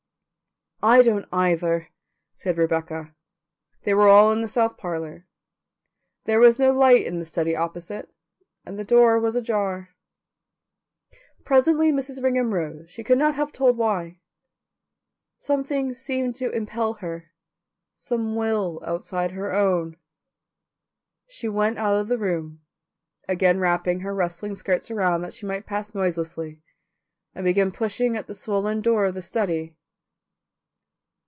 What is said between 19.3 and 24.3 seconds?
her own. She went out of the room, again wrapping her